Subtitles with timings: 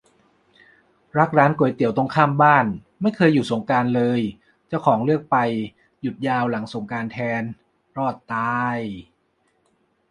[1.17, 2.65] รักร้านก๋วยเตี๋ยวตรงข้ามบ้าน
[3.01, 4.21] ไม่เคยหยุดสงกรานต์เลย
[4.67, 5.37] เจ้าของเลือกไป
[6.01, 7.43] หยุดยาวหลังสงกรานต์แทน
[7.97, 8.77] รอดตาย